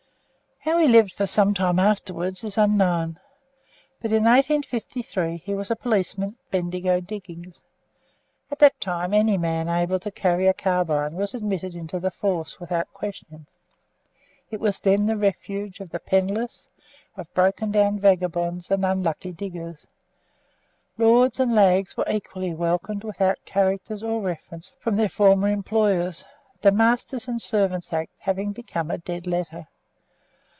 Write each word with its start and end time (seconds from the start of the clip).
How 0.65 0.77
he 0.77 0.87
lived 0.87 1.13
for 1.13 1.25
some 1.25 1.55
time 1.55 1.79
afterwards 1.79 2.43
is 2.43 2.55
unknown; 2.55 3.19
but 3.99 4.11
in 4.11 4.25
1853 4.25 5.37
he 5.37 5.55
was 5.55 5.71
a 5.71 5.75
policeman 5.75 6.37
at 6.45 6.51
Bendigo 6.51 6.99
diggings. 6.99 7.63
At 8.51 8.59
that 8.59 8.79
time 8.79 9.11
any 9.11 9.39
man 9.39 9.67
able 9.67 9.97
to 9.97 10.11
carry 10.11 10.45
a 10.45 10.53
carbine 10.53 11.15
was 11.15 11.33
admitted 11.33 11.73
into 11.73 11.99
the 11.99 12.11
force 12.11 12.59
without 12.59 12.93
question. 12.93 13.47
It 14.51 14.59
was 14.59 14.79
then 14.79 15.07
the 15.07 15.17
refuge 15.17 15.79
of 15.79 15.89
the 15.89 15.97
penniless, 15.99 16.67
of 17.17 17.33
broken 17.33 17.71
down 17.71 17.97
vagabonds, 17.99 18.69
and 18.69 18.85
unlucky 18.85 19.31
diggers. 19.33 19.87
Lords 20.95 21.39
and 21.39 21.55
lags 21.55 21.97
were 21.97 22.07
equally 22.07 22.53
welcomed 22.53 23.03
without 23.03 23.43
characters 23.45 24.03
or 24.03 24.21
references 24.21 24.71
from 24.79 24.95
their 24.95 25.09
former 25.09 25.47
employers, 25.47 26.23
the 26.61 26.71
Masters' 26.71 27.27
and 27.27 27.41
Servants' 27.41 27.91
Act 27.91 28.11
having 28.19 28.51
become 28.51 28.91
a 28.91 28.99
dead 28.99 29.25
letter. 29.25 29.67